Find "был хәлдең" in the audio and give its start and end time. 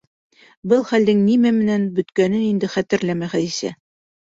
0.71-1.21